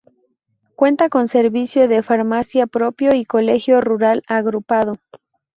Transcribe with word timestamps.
Cuenta 0.75 1.09
con 1.09 1.27
servicio 1.27 1.87
de 1.87 2.01
farmacia 2.01 2.65
propio 2.65 3.13
y 3.13 3.23
Colegio 3.23 3.81
Rural 3.81 4.23
Agrupado. 4.27 4.95